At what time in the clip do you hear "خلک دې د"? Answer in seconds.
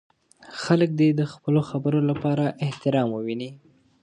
0.63-1.21